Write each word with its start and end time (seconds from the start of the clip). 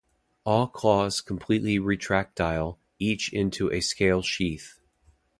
All 0.47 0.65
claws 0.67 1.21
completely 1.21 1.77
retractile, 1.77 2.79
each 2.97 3.31
into 3.31 3.71
a 3.71 3.81
scale 3.81 4.23
sheath. 4.23 4.79